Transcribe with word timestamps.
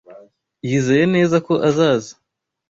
Yizeye 0.67 1.05
neza 1.15 1.35
ko 1.47 1.53
azaza. 1.69 2.13